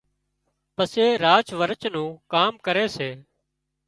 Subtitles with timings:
[0.75, 3.09] پسي راچ ورچ نُون ڪام ڪري سي